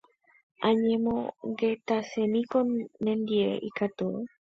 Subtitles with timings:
[0.67, 2.57] Añemongetasemíniko
[3.03, 4.19] nendive ikatúrõ